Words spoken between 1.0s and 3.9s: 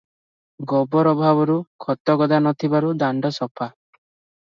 ଅଭାବରୁ ଖତଗଦା ନଥିବାରୁ ଦାଣ୍ତ ସଫା।